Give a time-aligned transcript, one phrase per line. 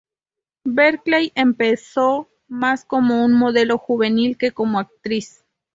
[0.65, 5.43] Berkley empezó más como modelo juvenil que como actriz.